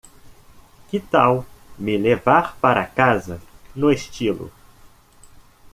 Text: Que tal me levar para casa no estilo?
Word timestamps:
Que 0.89 0.99
tal 0.99 1.45
me 1.77 1.95
levar 1.95 2.55
para 2.59 2.87
casa 2.87 3.39
no 3.75 3.91
estilo? 3.91 4.49